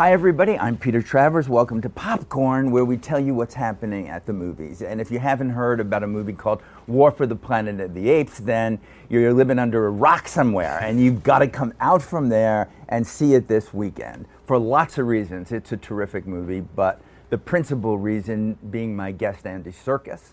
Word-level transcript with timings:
Hi, 0.00 0.12
everybody. 0.14 0.58
I'm 0.58 0.78
Peter 0.78 1.02
Travers. 1.02 1.46
Welcome 1.46 1.82
to 1.82 1.90
Popcorn, 1.90 2.70
where 2.70 2.86
we 2.86 2.96
tell 2.96 3.20
you 3.20 3.34
what's 3.34 3.52
happening 3.52 4.08
at 4.08 4.24
the 4.24 4.32
movies. 4.32 4.80
And 4.80 4.98
if 4.98 5.10
you 5.10 5.18
haven't 5.18 5.50
heard 5.50 5.78
about 5.78 6.02
a 6.02 6.06
movie 6.06 6.32
called 6.32 6.62
War 6.86 7.10
for 7.10 7.26
the 7.26 7.36
Planet 7.36 7.80
of 7.80 7.92
the 7.92 8.08
Apes, 8.08 8.38
then 8.38 8.80
you're 9.10 9.34
living 9.34 9.58
under 9.58 9.86
a 9.86 9.90
rock 9.90 10.26
somewhere, 10.26 10.78
and 10.80 10.98
you've 10.98 11.22
got 11.22 11.40
to 11.40 11.48
come 11.48 11.74
out 11.80 12.00
from 12.00 12.30
there 12.30 12.70
and 12.88 13.06
see 13.06 13.34
it 13.34 13.46
this 13.46 13.74
weekend 13.74 14.24
for 14.46 14.56
lots 14.58 14.96
of 14.96 15.06
reasons. 15.06 15.52
It's 15.52 15.70
a 15.70 15.76
terrific 15.76 16.26
movie, 16.26 16.60
but 16.60 17.02
the 17.28 17.36
principal 17.36 17.98
reason 17.98 18.56
being 18.70 18.96
my 18.96 19.12
guest, 19.12 19.46
Andy 19.46 19.70
Serkis, 19.70 20.30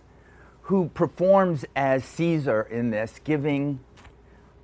who 0.62 0.88
performs 0.94 1.66
as 1.76 2.06
Caesar 2.06 2.62
in 2.72 2.92
this, 2.92 3.20
giving 3.22 3.82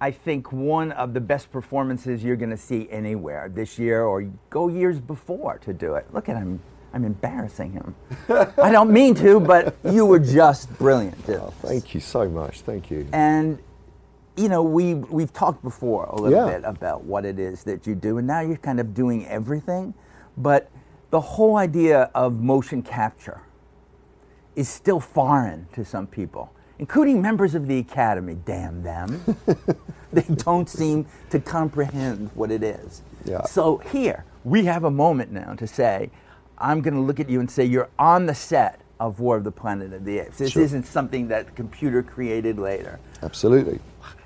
I 0.03 0.11
think 0.11 0.51
one 0.51 0.91
of 0.91 1.13
the 1.13 1.21
best 1.21 1.49
performances 1.49 2.25
you're 2.25 2.35
going 2.35 2.49
to 2.49 2.57
see 2.57 2.89
anywhere 2.91 3.47
this 3.47 3.79
year 3.79 4.03
or 4.03 4.29
go 4.49 4.67
years 4.67 4.99
before 4.99 5.59
to 5.59 5.71
do 5.71 5.95
it. 5.95 6.05
Look 6.13 6.27
at 6.27 6.35
him. 6.35 6.59
I'm 6.93 7.05
embarrassing 7.05 7.71
him. 7.71 7.95
I 8.57 8.69
don't 8.69 8.91
mean 8.91 9.15
to, 9.15 9.39
but 9.39 9.77
you 9.89 10.05
were 10.05 10.19
just 10.19 10.77
brilliant. 10.77 11.15
Oh, 11.29 11.53
thank 11.61 11.93
you 11.93 12.01
so 12.01 12.27
much. 12.27 12.59
Thank 12.61 12.91
you. 12.91 13.07
And 13.13 13.59
you 14.35 14.49
know, 14.49 14.61
we 14.61 14.95
we've 14.95 15.31
talked 15.31 15.63
before 15.63 16.03
a 16.07 16.15
little 16.19 16.37
Yeah. 16.37 16.53
bit 16.57 16.65
about 16.65 17.05
what 17.05 17.23
it 17.23 17.39
is 17.39 17.63
that 17.63 17.87
you 17.87 17.95
do, 17.95 18.17
and 18.17 18.27
now 18.27 18.41
you're 18.41 18.57
kind 18.57 18.81
of 18.81 18.93
doing 18.93 19.25
everything. 19.27 19.93
But 20.35 20.69
the 21.11 21.21
whole 21.21 21.55
idea 21.55 22.11
of 22.13 22.41
motion 22.41 22.81
capture 22.81 23.39
is 24.57 24.67
still 24.67 24.99
foreign 24.99 25.67
to 25.71 25.85
some 25.85 26.07
people, 26.07 26.51
including 26.79 27.21
members 27.21 27.55
of 27.55 27.67
the 27.67 27.79
Academy. 27.79 28.37
Damn 28.45 28.83
them. 28.83 29.21
they 30.13 30.21
don't 30.23 30.69
seem 30.69 31.05
to 31.29 31.39
comprehend 31.39 32.29
what 32.35 32.51
it 32.51 32.63
is. 32.63 33.01
Yeah. 33.25 33.43
So 33.43 33.77
here, 33.77 34.25
we 34.43 34.65
have 34.65 34.83
a 34.83 34.91
moment 34.91 35.31
now 35.31 35.53
to 35.55 35.67
say, 35.67 36.09
I'm 36.57 36.81
going 36.81 36.93
to 36.93 36.99
look 36.99 37.19
at 37.19 37.29
you 37.29 37.39
and 37.39 37.49
say, 37.49 37.65
you're 37.65 37.89
on 37.97 38.25
the 38.25 38.35
set 38.35 38.81
of 38.99 39.19
War 39.19 39.37
of 39.37 39.43
the 39.43 39.51
Planet 39.51 39.93
of 39.93 40.05
the 40.05 40.19
Apes. 40.19 40.37
This 40.37 40.51
Sure. 40.51 40.63
isn't 40.63 40.85
something 40.85 41.27
that 41.29 41.47
the 41.47 41.51
computer 41.53 42.03
created 42.03 42.59
later. 42.59 42.99
Absolutely. 43.21 43.79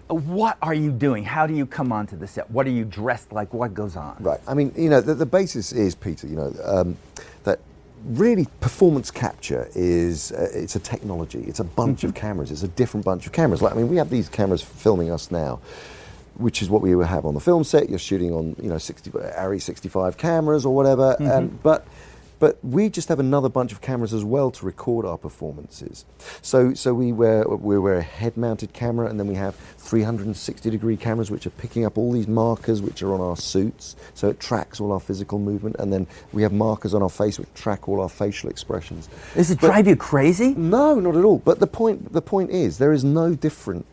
What 0.07 0.57
are 0.61 0.73
you 0.73 0.91
doing? 0.91 1.23
How 1.25 1.47
do 1.47 1.53
you 1.53 1.65
come 1.65 1.91
onto 1.91 2.15
the 2.17 2.27
set? 2.27 2.49
What 2.51 2.65
are 2.67 2.71
you 2.71 2.85
dressed 2.85 3.31
like? 3.31 3.53
What 3.53 3.73
goes 3.73 3.95
on? 3.95 4.15
Right. 4.19 4.39
I 4.47 4.53
mean, 4.53 4.71
you 4.77 4.89
know, 4.89 5.01
the, 5.01 5.13
the 5.15 5.25
basis 5.25 5.71
is, 5.73 5.95
Peter, 5.95 6.27
you 6.27 6.35
know, 6.35 6.53
um, 6.63 6.97
that 7.43 7.59
really 8.05 8.47
performance 8.59 9.11
capture 9.11 9.69
is 9.75 10.31
uh, 10.31 10.49
it's 10.53 10.75
a 10.75 10.79
technology. 10.79 11.43
It's 11.47 11.59
a 11.59 11.63
bunch 11.63 12.03
of 12.03 12.11
mm-hmm. 12.11 12.19
cameras. 12.19 12.51
It's 12.51 12.63
a 12.63 12.67
different 12.67 13.05
bunch 13.05 13.25
of 13.25 13.31
cameras. 13.31 13.61
Like, 13.61 13.73
I 13.73 13.75
mean, 13.75 13.89
we 13.89 13.97
have 13.97 14.09
these 14.09 14.29
cameras 14.29 14.61
filming 14.61 15.11
us 15.11 15.31
now. 15.31 15.59
Which 16.35 16.61
is 16.61 16.69
what 16.69 16.83
we 16.83 16.93
would 16.93 17.07
have 17.07 17.25
on 17.25 17.33
the 17.33 17.39
film 17.39 17.63
set. 17.63 17.89
You're 17.89 17.97
shooting 17.97 18.31
on, 18.31 18.55
you 18.61 18.69
know, 18.69 18.77
60, 18.77 19.09
ARRI 19.09 19.59
65 19.59 20.17
cameras 20.17 20.67
or 20.67 20.75
whatever. 20.75 21.15
And, 21.19 21.63
but 21.63 21.87
but 22.39 22.57
we 22.63 22.89
just 22.89 23.09
have 23.09 23.19
another 23.19 23.49
bunch 23.49 23.71
of 23.71 23.81
cameras 23.81 24.13
as 24.13 24.23
well 24.23 24.51
to 24.51 24.65
record 24.65 25.05
our 25.05 25.17
performances. 25.17 26.05
So, 26.41 26.73
so 26.73 26.93
we 26.93 27.11
wear 27.11 27.47
we 27.47 27.77
wear 27.79 27.97
a 27.97 28.01
head-mounted 28.01 28.73
camera, 28.73 29.07
and 29.07 29.19
then 29.19 29.27
we 29.27 29.35
have 29.35 29.55
360-degree 29.79 30.97
cameras 30.97 31.31
which 31.31 31.45
are 31.45 31.51
picking 31.51 31.85
up 31.85 31.97
all 31.97 32.11
these 32.11 32.27
markers 32.27 32.81
which 32.81 33.01
are 33.01 33.13
on 33.13 33.21
our 33.21 33.35
suits. 33.37 33.95
So 34.13 34.29
it 34.29 34.39
tracks 34.39 34.79
all 34.79 34.91
our 34.91 34.99
physical 34.99 35.39
movement, 35.39 35.75
and 35.79 35.91
then 35.91 36.07
we 36.33 36.41
have 36.43 36.53
markers 36.53 36.93
on 36.93 37.01
our 37.01 37.09
face 37.09 37.39
which 37.39 37.53
track 37.53 37.87
all 37.87 38.01
our 38.01 38.09
facial 38.09 38.49
expressions. 38.49 39.09
Does 39.35 39.51
it 39.51 39.59
But- 39.61 39.67
drive 39.67 39.87
you 39.87 39.95
crazy? 39.95 40.53
no, 40.55 40.99
not 40.99 41.15
at 41.15 41.23
all. 41.23 41.39
But 41.43 41.59
the 41.59 41.67
point, 41.67 42.13
the 42.13 42.21
point 42.21 42.51
is, 42.51 42.77
there 42.77 42.91
is 42.93 43.03
no 43.03 43.33
different, 43.35 43.85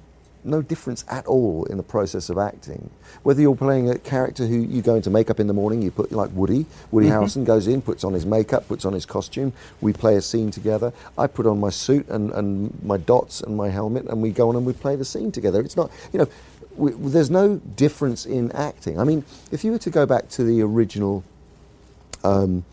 no 0.44 0.62
difference 0.62 1.04
at 1.08 1.26
all 1.26 1.64
in 1.64 1.76
the 1.76 1.82
process 1.82 2.28
of 2.28 2.38
acting. 2.38 2.90
Whether 3.22 3.42
you're 3.42 3.56
playing 3.56 3.90
a 3.90 3.98
character 3.98 4.46
who 4.46 4.56
you 4.56 4.82
go 4.82 4.94
into 4.94 5.10
makeup 5.10 5.40
in 5.40 5.46
the 5.46 5.52
morning, 5.52 5.82
you 5.82 5.90
put 5.90 6.12
like 6.12 6.30
Woody. 6.32 6.66
Woody 6.90 7.08
Harrelson 7.08 7.44
goes 7.44 7.66
in, 7.66 7.82
puts 7.82 8.04
on 8.04 8.12
his 8.12 8.26
makeup, 8.26 8.68
puts 8.68 8.84
on 8.84 8.92
his 8.92 9.06
costume. 9.06 9.52
We 9.80 9.92
play 9.92 10.16
a 10.16 10.22
scene 10.22 10.50
together. 10.50 10.92
I 11.16 11.26
put 11.26 11.46
on 11.46 11.60
my 11.60 11.70
suit 11.70 12.08
and, 12.08 12.30
and 12.32 12.82
my 12.82 12.96
dots 12.96 13.40
and 13.40 13.56
my 13.56 13.68
helmet, 13.68 14.06
and 14.06 14.20
we 14.22 14.30
go 14.30 14.48
on 14.48 14.56
and 14.56 14.66
we 14.66 14.72
play 14.72 14.96
the 14.96 15.04
scene 15.04 15.32
together. 15.32 15.60
It's 15.60 15.76
not, 15.76 15.90
you 16.12 16.18
know, 16.18 16.28
we, 16.76 16.92
there's 16.92 17.30
no 17.30 17.56
difference 17.56 18.26
in 18.26 18.52
acting. 18.52 18.98
I 18.98 19.04
mean, 19.04 19.24
if 19.52 19.64
you 19.64 19.72
were 19.72 19.78
to 19.78 19.90
go 19.90 20.06
back 20.06 20.28
to 20.30 20.44
the 20.44 20.62
original. 20.62 21.24
Um, 22.22 22.64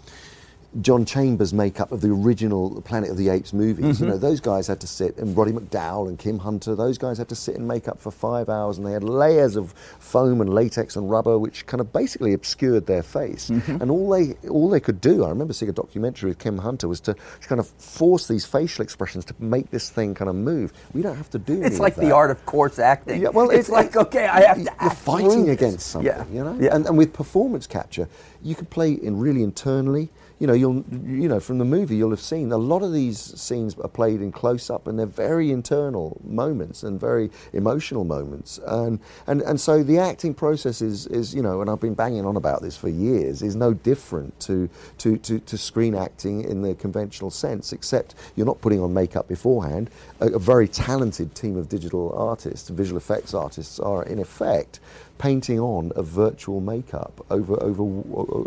John 0.80 1.04
Chambers 1.04 1.54
makeup 1.54 1.92
of 1.92 2.00
the 2.00 2.10
original 2.10 2.82
Planet 2.84 3.10
of 3.10 3.18
the 3.18 3.28
Apes 3.28 3.52
movies. 3.52 4.00
You 4.00 4.06
know, 4.06 4.14
mm-hmm. 4.14 4.22
those 4.22 4.40
guys 4.40 4.68
had 4.68 4.80
to 4.80 4.88
sit, 4.88 5.18
and 5.18 5.36
Roddy 5.36 5.52
McDowall 5.52 6.08
and 6.08 6.18
Kim 6.18 6.40
Hunter, 6.40 6.76
those 6.76 6.98
guys 6.98 7.18
had 7.18 7.28
to 7.30 7.36
sit 7.36 7.56
in 7.56 7.68
makeup 7.68 8.00
for 8.00 8.10
five 8.10 8.48
hours, 8.48 8.78
and 8.78 8.88
they 8.88 8.94
had 8.94 9.04
layers 9.04 9.58
of 9.58 9.74
foam 10.00 10.40
and 10.40 10.50
latex 10.54 10.96
and 10.96 11.10
rubber, 11.10 11.38
which 11.38 11.66
kind 11.66 11.82
of 11.82 11.92
basically 11.92 12.32
obscured 12.32 12.86
their 12.86 13.04
face. 13.04 13.50
Mm-hmm. 13.50 13.82
And 13.82 13.92
all 13.92 14.10
they 14.10 14.34
all 14.48 14.70
they 14.70 14.80
could 14.80 15.02
do, 15.02 15.26
I 15.26 15.30
remember 15.30 15.54
seeing 15.54 15.70
a 15.70 15.74
documentary 15.74 16.30
with 16.30 16.40
Kim 16.40 16.58
Hunter, 16.58 16.88
was 16.88 17.02
to 17.02 17.16
kind 17.42 17.60
of 17.60 17.68
force 17.68 18.28
these 18.28 18.46
facial 18.46 18.84
expressions 18.84 19.26
to 19.26 19.36
make 19.40 19.72
this 19.72 19.90
thing 19.90 20.14
kind 20.16 20.30
of 20.30 20.36
move. 20.36 20.72
We 20.94 21.02
don't 21.02 21.18
have 21.18 21.30
to 21.32 21.40
do. 21.40 21.62
It's 21.62 21.80
like 21.80 21.96
the 21.96 22.12
art 22.12 22.32
of 22.32 22.46
coarse 22.46 22.80
acting. 22.80 23.22
Yeah, 23.22 23.30
well, 23.30 23.50
it's, 23.50 23.68
like 23.68 23.98
okay, 23.98 24.26
I 24.26 24.42
have 24.42 24.58
to. 24.58 24.64
You're 24.64 24.74
act 24.80 24.98
fighting 24.98 25.50
against 25.50 25.88
something, 25.88 26.08
Yeah. 26.08 26.26
you 26.32 26.44
know. 26.46 26.58
Yeah. 26.60 26.76
And, 26.76 26.86
and 26.86 26.98
with 26.98 27.12
performance 27.12 27.68
capture, 27.68 28.08
you 28.42 28.56
can 28.56 28.68
play 28.68 28.94
in 28.94 29.20
really 29.20 29.44
internally. 29.44 30.10
You 30.42 30.48
know, 30.48 30.54
you'll 30.54 30.84
you 31.06 31.30
know 31.30 31.40
from 31.40 31.60
the 31.60 31.66
movie 31.66 31.98
you'll 31.98 32.10
have 32.10 32.20
seen 32.20 32.52
a 32.52 32.58
lot 32.58 32.82
of 32.82 32.92
these 32.92 33.20
scenes 33.40 33.78
are 33.78 33.88
played 33.88 34.24
in 34.24 34.32
close 34.32 34.72
up, 34.72 34.88
and 34.88 34.98
they're 34.98 35.06
very 35.06 35.52
internal 35.52 36.20
moments 36.24 36.82
and 36.82 37.00
very 37.00 37.30
emotional 37.54 38.06
moments. 38.06 38.60
And 38.66 39.00
and 39.28 39.44
and 39.44 39.62
so 39.62 39.84
the 39.84 40.00
acting 40.00 40.34
process 40.34 40.82
is 40.82 41.06
is 41.06 41.36
you 41.36 41.44
know, 41.44 41.62
and 41.62 41.70
I've 41.70 41.80
been 41.80 41.94
banging 41.94 42.26
on 42.26 42.38
about 42.38 42.64
this 42.64 42.76
for 42.76 42.90
years, 42.90 43.44
is 43.44 43.56
no 43.56 43.76
different 43.76 44.40
to 44.40 44.68
to 44.98 45.18
to, 45.18 45.38
to 45.42 45.58
screen 45.60 45.94
acting 45.94 46.44
in 46.44 46.64
the 46.64 46.74
conventional 46.74 47.30
sense, 47.30 47.72
except 47.72 48.16
you're 48.36 48.48
not 48.48 48.62
putting 48.62 48.80
on 48.80 48.96
makeup 48.96 49.28
beforehand. 49.28 49.92
A, 50.22 50.30
a 50.30 50.40
very 50.40 50.68
talented 50.68 51.36
team 51.36 51.56
of 51.56 51.70
digital 51.70 52.16
artists, 52.18 52.68
visual 52.70 52.98
effects 52.98 53.36
artists, 53.36 53.80
are 53.80 54.04
in 54.06 54.18
effect 54.18 54.80
painting 55.22 55.60
on 55.60 55.92
a 55.96 56.02
virtual 56.02 56.60
makeup 56.60 57.24
over 57.30 57.54
over 57.62 57.84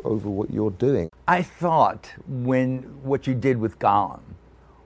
over 0.05 0.29
what 0.29 0.51
you're 0.51 0.73
doing. 0.73 1.09
I 1.29 1.41
thought 1.41 2.11
when 2.27 2.79
what 3.05 3.29
you 3.29 3.35
did 3.35 3.59
with 3.59 3.79
Gollum 3.79 4.23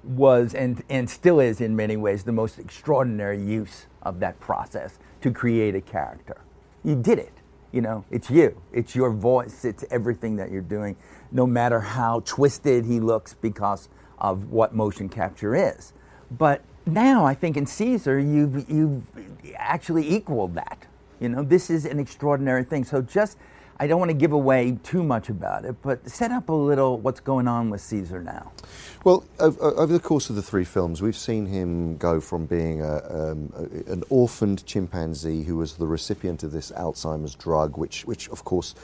was 0.04 0.54
and 0.54 0.82
and 0.90 1.08
still 1.08 1.40
is 1.40 1.62
in 1.62 1.74
many 1.74 1.96
ways 1.96 2.24
the 2.24 2.32
most 2.32 2.58
extraordinary 2.58 3.42
use 3.42 3.86
of 4.02 4.20
that 4.20 4.38
process 4.38 4.98
to 5.22 5.30
create 5.30 5.74
a 5.74 5.80
character. 5.80 6.42
You 6.84 6.94
did 6.94 7.18
it. 7.18 7.32
You 7.72 7.80
know, 7.80 8.04
it's 8.10 8.28
you. 8.28 8.60
It's 8.70 8.94
your 8.94 9.10
voice. 9.10 9.64
It's 9.64 9.84
everything 9.90 10.36
that 10.36 10.50
you're 10.50 10.60
doing, 10.60 10.94
no 11.32 11.46
matter 11.46 11.80
how 11.80 12.20
twisted 12.26 12.84
he 12.84 13.00
looks 13.00 13.32
because 13.32 13.88
of 14.18 14.50
what 14.50 14.74
motion 14.74 15.08
capture 15.08 15.54
is. 15.54 15.94
But 16.30 16.62
now 16.84 17.24
I 17.24 17.32
think 17.32 17.56
in 17.56 17.64
Caesar 17.64 18.18
you've 18.18 18.68
you've 18.68 19.04
actually 19.56 20.06
equaled 20.14 20.54
that. 20.54 20.87
You 21.20 21.28
know, 21.28 21.42
this 21.42 21.70
is 21.70 21.84
an 21.84 21.98
extraordinary 21.98 22.64
thing. 22.64 22.84
So 22.84 23.02
just 23.02 23.38
I 23.80 23.86
don't 23.86 24.00
want 24.00 24.10
to 24.10 24.16
give 24.16 24.32
away 24.32 24.76
too 24.82 25.04
much 25.04 25.28
about 25.28 25.64
it, 25.64 25.76
but 25.82 26.08
set 26.10 26.32
up 26.32 26.48
a 26.48 26.52
little 26.52 26.98
what's 26.98 27.20
going 27.20 27.46
on 27.46 27.70
with 27.70 27.80
Caesar 27.82 28.22
now. 28.22 28.50
Well, 29.04 29.24
over, 29.38 29.86
the 29.86 30.00
course 30.00 30.30
of 30.30 30.36
the 30.36 30.42
three 30.42 30.64
films, 30.64 31.00
we've 31.00 31.16
seen 31.16 31.46
him 31.46 31.96
go 31.96 32.20
from 32.20 32.46
being 32.46 32.82
a, 32.82 32.96
um, 33.08 33.52
an 33.86 34.02
orphaned 34.08 34.66
chimpanzee 34.66 35.44
who 35.44 35.56
was 35.56 35.74
the 35.74 35.86
recipient 35.86 36.42
of 36.42 36.50
this 36.50 36.72
Alzheimer's 36.72 37.36
drug, 37.36 37.78
which, 37.78 38.04
which 38.04 38.28
of 38.30 38.44
course, 38.44 38.74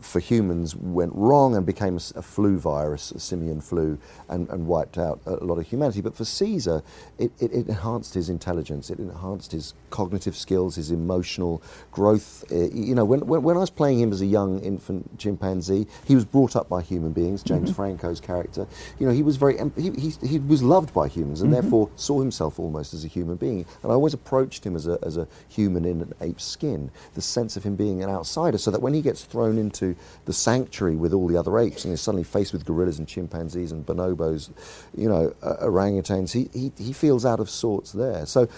for 0.00 0.20
humans 0.20 0.74
went 0.74 1.12
wrong 1.14 1.56
and 1.56 1.64
became 1.66 1.96
a 1.96 2.22
flu 2.22 2.58
virus, 2.58 3.10
a 3.12 3.20
simian 3.20 3.60
flu, 3.60 3.98
and, 4.28 4.48
and 4.48 4.66
wiped 4.66 4.98
out 4.98 5.20
a 5.26 5.44
lot 5.44 5.58
of 5.58 5.66
humanity. 5.66 6.00
But 6.00 6.16
for 6.16 6.24
Caesar, 6.24 6.82
it, 7.18 7.32
it, 7.38 7.52
it 7.52 7.68
enhanced 7.68 8.14
his 8.14 8.28
intelligence, 8.28 8.90
it 8.90 8.98
enhanced 8.98 9.52
his 9.52 9.74
cognitive 9.90 10.36
skills, 10.36 10.76
his 10.76 10.90
emotional 10.90 11.62
growth. 11.92 12.44
Uh, 12.50 12.70
you 12.72 12.94
know, 12.94 13.04
when, 13.04 13.26
when, 13.26 13.42
when 13.42 13.56
I 13.56 13.60
was 13.60 13.70
playing 13.70 14.00
him 14.00 14.12
as 14.12 14.20
a 14.20 14.26
young 14.26 14.60
infant 14.60 15.18
chimpanzee, 15.18 15.86
he 16.06 16.14
was 16.14 16.24
brought 16.24 16.56
up 16.56 16.68
by 16.68 16.82
human 16.82 17.12
beings, 17.12 17.42
James 17.42 17.70
Franco's 17.70 18.20
character. 18.20 18.66
You 18.98 19.06
know, 19.06 19.12
he 19.12 19.22
was 19.22 19.36
very, 19.36 19.58
he, 19.76 19.90
he, 19.90 20.10
he 20.26 20.38
was 20.38 20.62
loved 20.62 20.94
by 20.94 21.08
humans 21.08 21.42
and 21.42 21.52
therefore 21.52 21.90
saw 21.96 22.20
himself 22.20 22.58
almost 22.58 22.94
as 22.94 23.04
a 23.04 23.08
human 23.08 23.36
being. 23.36 23.66
And 23.82 23.92
I 23.92 23.94
always 23.94 24.14
approached 24.14 24.64
him 24.64 24.76
as 24.76 24.86
a, 24.86 24.98
as 25.02 25.16
a 25.16 25.26
human 25.48 25.84
in 25.84 26.00
an 26.00 26.14
ape's 26.20 26.44
skin, 26.44 26.90
the 27.14 27.22
sense 27.22 27.56
of 27.56 27.64
him 27.64 27.76
being 27.76 28.02
an 28.02 28.10
outsider, 28.10 28.58
so 28.58 28.70
that 28.70 28.80
when 28.80 28.94
he 28.94 29.02
gets 29.02 29.24
thrown 29.24 29.58
into 29.58 29.89
the 30.24 30.32
sanctuary 30.32 30.96
with 30.96 31.12
all 31.12 31.26
the 31.26 31.36
other 31.36 31.58
apes 31.58 31.84
and 31.84 31.94
is 31.94 32.00
suddenly 32.00 32.24
faced 32.24 32.52
with 32.52 32.64
gorillas 32.64 32.98
and 32.98 33.08
chimpanzees 33.08 33.72
and 33.72 33.84
bonobos, 33.86 34.50
you 34.96 35.08
know, 35.08 35.34
uh, 35.42 35.56
orangutans, 35.62 36.32
he, 36.32 36.50
he, 36.52 36.72
he 36.82 36.92
feels 36.92 37.24
out 37.24 37.40
of 37.40 37.48
sorts 37.48 37.92
there. 37.92 38.26
So, 38.26 38.48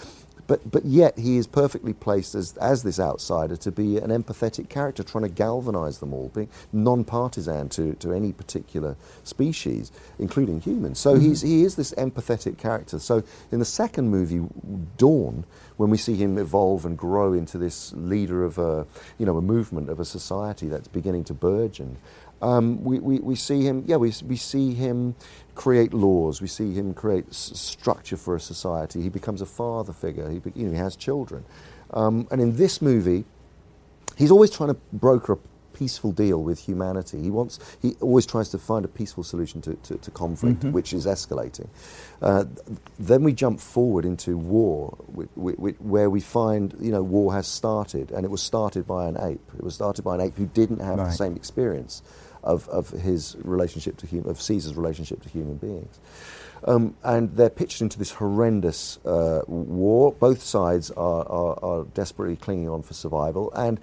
but, 0.47 0.69
but 0.69 0.85
yet 0.85 1.17
he 1.17 1.37
is 1.37 1.47
perfectly 1.47 1.93
placed 1.93 2.35
as, 2.35 2.57
as 2.57 2.83
this 2.83 2.99
outsider 2.99 3.55
to 3.57 3.71
be 3.71 3.97
an 3.97 4.09
empathetic 4.09 4.69
character, 4.69 5.03
trying 5.03 5.23
to 5.23 5.29
galvanize 5.29 5.99
them 5.99 6.13
all, 6.13 6.29
being 6.29 6.49
non 6.71 7.03
partisan 7.03 7.69
to, 7.69 7.93
to 7.95 8.13
any 8.13 8.33
particular 8.33 8.95
species, 9.23 9.91
including 10.19 10.59
humans. 10.59 10.99
So 10.99 11.15
he's, 11.15 11.39
mm-hmm. 11.39 11.47
he 11.47 11.63
is 11.63 11.75
this 11.75 11.93
empathetic 11.93 12.57
character. 12.57 12.99
So 12.99 13.23
in 13.51 13.59
the 13.59 13.65
second 13.65 14.09
movie, 14.09 14.41
Dawn, 14.97 15.45
when 15.77 15.89
we 15.89 15.97
see 15.97 16.15
him 16.15 16.37
evolve 16.37 16.85
and 16.85 16.97
grow 16.97 17.33
into 17.33 17.57
this 17.57 17.93
leader 17.93 18.43
of 18.43 18.57
a, 18.57 18.85
you 19.17 19.25
know, 19.25 19.37
a 19.37 19.41
movement 19.41 19.89
of 19.89 19.99
a 19.99 20.05
society 20.05 20.67
that's 20.67 20.87
beginning 20.87 21.23
to 21.25 21.33
burgeon, 21.33 21.97
Um, 22.43 22.83
we, 22.83 22.99
we, 22.99 23.19
we 23.19 23.35
see 23.35 23.61
him, 23.63 23.83
yeah, 23.87 23.95
we, 23.95 24.11
we 24.25 24.35
see 24.35 24.73
him 24.73 25.15
create 25.55 25.93
laws. 25.93 26.41
We 26.41 26.47
see 26.49 26.73
him 26.73 26.93
create 26.93 27.25
s- 27.29 27.51
structure 27.55 28.17
for 28.17 28.35
a 28.35 28.39
society. 28.39 29.01
He 29.01 29.09
becomes 29.09 29.41
a 29.41 29.45
father 29.45 29.93
figure. 29.93 30.29
He, 30.29 30.39
be, 30.39 30.51
you 30.55 30.65
know, 30.65 30.71
he 30.71 30.77
has 30.77 30.95
children. 30.97 31.45
Um, 31.91 32.27
and 32.31 32.41
in 32.41 32.57
this 32.57 32.81
movie, 32.81 33.23
he's 34.17 34.31
always 34.31 34.51
trying 34.51 34.69
to 34.69 34.77
broker 34.91 35.33
a 35.33 35.37
peaceful 35.77 36.11
deal 36.11 36.43
with 36.43 36.59
humanity. 36.59 37.21
He 37.21 37.31
wants, 37.31 37.59
he 37.81 37.95
always 38.01 38.25
tries 38.25 38.49
to 38.49 38.57
find 38.59 38.83
a 38.83 38.87
peaceful 38.89 39.23
solution 39.23 39.61
to, 39.61 39.75
to, 39.75 39.95
to 39.97 40.11
conflict, 40.11 40.59
Mm-hmm. 40.59 40.71
which 40.73 40.91
is 40.93 41.05
escalating. 41.05 41.67
Uh, 42.21 42.43
then 42.99 43.23
we 43.23 43.31
jump 43.33 43.59
forward 43.59 44.05
into 44.05 44.37
war, 44.37 44.89
where 45.35 46.09
we 46.09 46.19
find, 46.19 46.75
you 46.79 46.91
know, 46.91 47.01
war 47.03 47.33
has 47.33 47.47
started, 47.47 48.11
and 48.11 48.25
it 48.25 48.29
was 48.29 48.41
started 48.43 48.85
by 48.85 49.07
an 49.07 49.17
ape. 49.19 49.41
It 49.57 49.63
was 49.63 49.75
started 49.75 50.01
by 50.03 50.15
an 50.15 50.21
ape 50.21 50.35
who 50.35 50.45
didn't 50.47 50.79
have 50.81 50.97
the 50.97 51.11
same 51.11 51.35
experience 51.35 52.01
of, 52.43 52.67
of 52.69 52.89
his 52.89 53.35
relationship 53.43 53.97
to 53.97 54.07
hum- 54.07 54.25
of 54.27 54.41
Caesar's 54.41 54.75
relationship 54.75 55.21
to 55.23 55.29
human 55.29 55.55
beings. 55.55 55.99
Um, 56.65 56.95
and 57.03 57.35
they're 57.35 57.49
pitched 57.49 57.81
into 57.81 57.99
this 57.99 58.11
horrendous 58.11 58.97
uh, 59.05 59.41
war. 59.47 60.13
Both 60.13 60.41
sides 60.41 60.91
are, 60.91 61.27
are, 61.27 61.59
are 61.63 61.83
desperately 61.93 62.37
clinging 62.37 62.69
on 62.69 62.83
for 62.83 62.93
survival, 62.93 63.51
and 63.53 63.79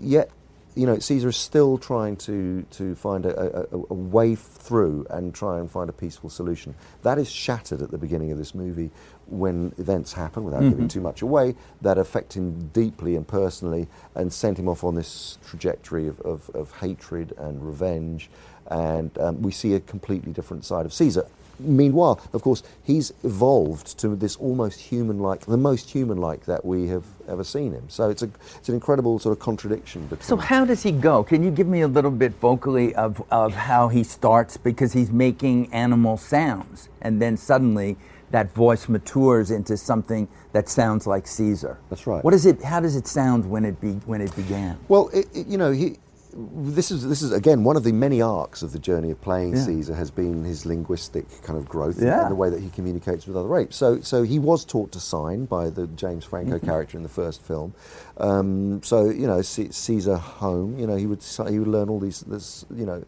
yet, 0.00 0.30
you 0.74 0.86
know, 0.86 0.98
Caesar 0.98 1.28
is 1.28 1.36
still 1.36 1.76
trying 1.76 2.16
to, 2.16 2.62
to 2.70 2.94
find 2.94 3.26
a, 3.26 3.60
a, 3.74 3.76
a 3.90 3.94
way 3.94 4.34
through 4.34 5.06
and 5.10 5.34
try 5.34 5.58
and 5.58 5.70
find 5.70 5.90
a 5.90 5.92
peaceful 5.92 6.30
solution. 6.30 6.74
That 7.02 7.18
is 7.18 7.30
shattered 7.30 7.82
at 7.82 7.90
the 7.90 7.98
beginning 7.98 8.32
of 8.32 8.38
this 8.38 8.54
movie 8.54 8.90
when 9.26 9.74
events 9.78 10.12
happen, 10.12 10.44
without 10.44 10.62
giving 10.62 10.88
too 10.88 11.00
much 11.00 11.22
away, 11.22 11.54
that 11.80 11.98
affect 11.98 12.34
him 12.34 12.68
deeply 12.68 13.16
and 13.16 13.26
personally 13.26 13.88
and 14.14 14.32
sent 14.32 14.58
him 14.58 14.68
off 14.68 14.82
on 14.84 14.94
this 14.94 15.38
trajectory 15.46 16.06
of, 16.08 16.20
of, 16.20 16.50
of 16.50 16.72
hatred 16.72 17.32
and 17.36 17.66
revenge. 17.66 18.30
And 18.66 19.16
um, 19.18 19.42
we 19.42 19.52
see 19.52 19.74
a 19.74 19.80
completely 19.80 20.32
different 20.32 20.64
side 20.64 20.86
of 20.86 20.92
Caesar. 20.92 21.26
Meanwhile, 21.62 22.20
of 22.32 22.42
course, 22.42 22.62
he's 22.82 23.12
evolved 23.24 23.98
to 23.98 24.14
this 24.16 24.36
almost 24.36 24.80
human-like, 24.80 25.46
the 25.46 25.56
most 25.56 25.90
human-like 25.90 26.44
that 26.46 26.64
we 26.64 26.88
have 26.88 27.04
ever 27.28 27.44
seen 27.44 27.72
him. 27.72 27.84
So 27.88 28.10
it's 28.10 28.22
a, 28.22 28.30
it's 28.56 28.68
an 28.68 28.74
incredible 28.74 29.18
sort 29.18 29.32
of 29.36 29.38
contradiction 29.40 30.02
between. 30.06 30.22
So 30.26 30.36
how 30.36 30.64
does 30.64 30.82
he 30.82 30.92
go? 30.92 31.22
Can 31.22 31.42
you 31.42 31.50
give 31.50 31.66
me 31.66 31.80
a 31.82 31.88
little 31.88 32.10
bit 32.10 32.32
vocally 32.32 32.94
of, 32.94 33.22
of 33.30 33.54
how 33.54 33.88
he 33.88 34.02
starts? 34.04 34.56
Because 34.56 34.92
he's 34.92 35.10
making 35.10 35.72
animal 35.72 36.16
sounds, 36.16 36.88
and 37.00 37.20
then 37.20 37.36
suddenly 37.36 37.96
that 38.30 38.52
voice 38.54 38.88
matures 38.88 39.50
into 39.50 39.76
something 39.76 40.26
that 40.52 40.68
sounds 40.68 41.06
like 41.06 41.26
Caesar. 41.26 41.78
That's 41.90 42.06
right. 42.06 42.24
What 42.24 42.32
is 42.34 42.46
it? 42.46 42.62
How 42.62 42.80
does 42.80 42.96
it 42.96 43.06
sound 43.06 43.48
when 43.48 43.64
it 43.64 43.78
be, 43.80 43.92
when 44.06 44.20
it 44.22 44.34
began? 44.34 44.78
Well, 44.88 45.08
it, 45.12 45.26
it- 45.34 45.46
you 45.46 45.58
know, 45.58 45.70
he. 45.70 45.98
This 46.34 46.90
is 46.90 47.06
this 47.06 47.20
is 47.20 47.30
again 47.32 47.62
one 47.62 47.76
of 47.76 47.84
the 47.84 47.92
many 47.92 48.22
arcs 48.22 48.62
of 48.62 48.72
the 48.72 48.78
journey 48.78 49.10
of 49.10 49.20
playing 49.20 49.54
Yeah. 49.54 49.64
Caesar 49.64 49.94
has 49.94 50.10
been 50.10 50.44
his 50.44 50.64
linguistic 50.64 51.26
kind 51.42 51.58
of 51.58 51.68
growth 51.68 52.00
Yeah. 52.00 52.22
and 52.22 52.30
the 52.30 52.34
way 52.34 52.48
that 52.48 52.60
he 52.60 52.70
communicates 52.70 53.26
with 53.26 53.36
other 53.36 53.54
apes. 53.56 53.76
So 53.76 54.00
so 54.00 54.22
he 54.22 54.38
was 54.38 54.64
taught 54.64 54.92
to 54.92 55.00
sign 55.00 55.44
by 55.44 55.68
the 55.70 55.86
James 55.88 56.24
Franco 56.24 56.56
Mm-hmm. 56.56 56.66
character 56.66 56.96
in 56.96 57.02
the 57.02 57.08
first 57.10 57.42
film. 57.42 57.74
Um, 58.16 58.82
so 58.82 59.10
you 59.10 59.26
know 59.26 59.42
C- 59.42 59.72
Caesar 59.72 60.16
home. 60.16 60.78
You 60.78 60.86
know 60.86 60.96
he 60.96 61.06
would 61.06 61.22
he 61.48 61.58
would 61.58 61.68
learn 61.68 61.88
all 61.90 62.00
these 62.00 62.20
this 62.20 62.64
you 62.74 62.86
know 62.86 63.04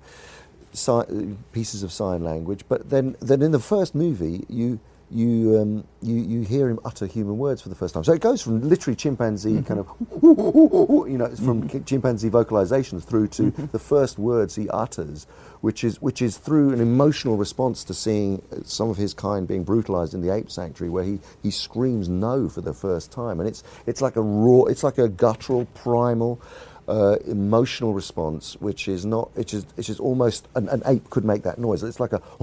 si- 0.75 1.37
pieces 1.53 1.83
of 1.83 1.93
sign 1.93 2.23
language. 2.25 2.65
But 2.69 2.91
then 2.91 3.17
then 3.21 3.41
in 3.43 3.53
the 3.53 3.61
first 3.61 3.95
movie 3.95 4.45
you. 4.49 4.81
You, 5.11 5.59
um, 5.61 5.85
you 6.03 6.17
you 6.17 6.41
hear 6.43 6.69
him 6.69 6.81
utter 6.85 7.07
human 7.07 7.39
words 7.39 7.63
for 7.63 7.69
the 7.69 7.75
first 7.75 7.95
time. 7.95 8.05
So 8.05 8.13
it 8.13 8.21
goes 8.21 8.43
from 8.43 8.69
literally 8.69 8.97
chimpanzee 8.97 9.63
kind 9.63 9.81
of 9.81 9.89
you 10.23 11.17
know, 11.19 11.29
from 11.37 11.69
chimpanzee 11.85 12.31
vocalizations 12.31 13.05
through 13.05 13.29
to 13.29 13.51
the 13.51 13.79
first 13.79 14.19
words 14.19 14.55
he 14.57 14.69
utters, 14.71 15.27
which 15.61 15.85
is 15.85 16.01
which 16.03 16.21
is 16.21 16.37
through 16.37 16.73
an 16.73 16.81
emotional 16.81 17.37
response 17.37 17.85
to 17.85 17.95
seeing 17.95 18.43
uh, 18.53 18.57
some 18.65 18.91
of 18.91 18.97
his 18.97 19.15
kind 19.15 19.47
being 19.47 19.65
brutalized 19.65 20.15
in 20.15 20.21
the 20.21 20.33
ape 20.33 20.51
sanctuary, 20.51 20.91
where 20.91 21.05
he, 21.05 21.21
he 21.43 21.51
screams 21.51 22.09
no 22.09 22.49
for 22.49 22.61
the 22.61 22.75
first 22.75 23.13
time, 23.13 23.41
and 23.41 23.49
it's 23.49 23.63
it's 23.87 24.01
like 24.03 24.17
a 24.17 24.23
raw, 24.23 24.65
it's 24.65 24.83
like 24.83 24.99
a 24.99 25.09
guttural, 25.09 25.67
primal. 25.75 26.41
Uh, 26.87 27.17
emotional 27.27 27.95
response, 27.95 28.59
which 28.61 28.89
is 28.89 29.07
not, 29.07 29.35
which 29.39 29.55
is, 29.55 29.65
which 29.77 29.89
is 29.89 29.99
almost 29.99 30.47
an, 30.55 30.69
an 30.69 30.83
ape 30.85 31.09
could 31.09 31.25
make 31.25 31.43
that 31.43 31.59
noise. 31.59 31.83
It's 31.83 31.99
like 31.99 32.13
a 32.13 32.21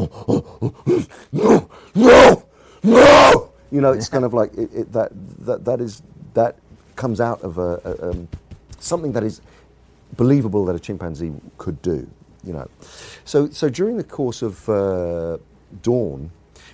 no, 1.31 1.69
no, 1.93 2.40
no. 2.83 3.49
You 3.71 3.81
know, 3.81 3.91
it's 3.91 4.09
kind 4.15 4.25
of 4.25 4.33
like 4.33 4.53
it, 4.53 4.69
it, 4.73 4.91
that, 4.93 5.11
that. 5.45 5.65
That 5.65 5.81
is 5.81 6.01
that 6.33 6.55
comes 6.95 7.19
out 7.19 7.41
of 7.41 7.57
a, 7.57 7.81
a 7.83 8.09
um, 8.09 8.27
something 8.79 9.11
that 9.13 9.23
is 9.23 9.41
believable 10.17 10.65
that 10.65 10.75
a 10.75 10.79
chimpanzee 10.79 11.33
could 11.57 11.81
do. 11.81 12.07
You 12.43 12.53
know, 12.53 12.67
so 13.25 13.49
so 13.49 13.69
during 13.69 13.97
the 13.97 14.03
course 14.03 14.41
of 14.41 14.67
uh, 14.67 15.37
Dawn, 15.83 16.31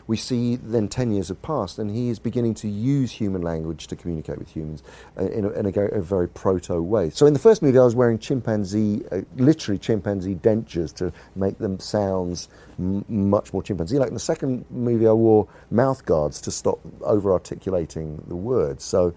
we 0.08 0.18
see 0.18 0.56
then 0.56 0.88
ten 0.88 1.12
years 1.12 1.28
have 1.28 1.42
passed, 1.42 1.78
and 1.80 1.92
he 1.92 2.10
is 2.10 2.20
beginning 2.20 2.54
to 2.56 2.68
use 2.68 3.12
human 3.12 3.42
language 3.42 3.88
to 3.88 3.96
communicate 3.96 4.38
with 4.40 4.50
humans 4.50 4.84
uh, 5.18 5.26
in, 5.26 5.46
a, 5.46 5.50
in 5.52 5.66
a, 5.66 5.70
a 5.70 6.02
very 6.02 6.28
proto 6.28 6.82
way. 6.82 7.10
So 7.10 7.26
in 7.26 7.34
the 7.34 7.40
first 7.40 7.62
movie, 7.62 7.78
I 7.78 7.84
was 7.84 7.96
wearing 7.96 8.18
chimpanzee, 8.18 9.04
uh, 9.12 9.22
literally 9.36 9.78
chimpanzee 9.78 10.36
dentures 10.36 10.94
to 10.96 11.12
make 11.36 11.58
them 11.58 11.80
sounds 11.80 12.50
m- 12.80 13.06
much 13.08 13.54
more 13.54 13.62
chimpanzee. 13.62 14.00
Like 14.00 14.10
in 14.10 14.14
the 14.14 14.20
second 14.20 14.66
movie, 14.70 15.08
I 15.08 15.14
wore 15.14 15.48
mouth 15.70 16.06
guards 16.06 16.42
to 16.42 16.52
stop 16.52 16.80
over 17.02 17.34
articulating 17.34 18.24
the 18.28 18.36
words. 18.36 18.84
So 18.84 19.14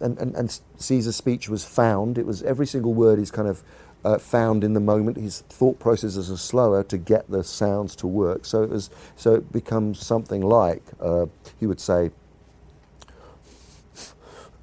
and, 0.00 0.18
and, 0.18 0.34
and 0.34 0.60
Caesar's 0.76 1.16
speech 1.16 1.48
was 1.48 1.64
found. 1.64 2.18
It 2.18 2.26
was 2.26 2.42
every 2.42 2.66
single 2.66 2.94
word 2.94 3.18
is 3.18 3.30
kind 3.30 3.48
of 3.48 3.62
uh, 4.04 4.18
found 4.18 4.64
in 4.64 4.74
the 4.74 4.80
moment. 4.80 5.16
His 5.16 5.40
thought 5.48 5.78
processes 5.78 6.30
are 6.30 6.36
slower 6.36 6.82
to 6.84 6.98
get 6.98 7.30
the 7.30 7.42
sounds 7.42 7.96
to 7.96 8.06
work. 8.06 8.44
So 8.44 8.62
it 8.62 8.70
was 8.70 8.90
so 9.16 9.34
it 9.34 9.52
becomes 9.52 10.04
something 10.04 10.42
like 10.42 10.82
uh, 11.00 11.26
he 11.58 11.66
would 11.66 11.80
say, 11.80 12.10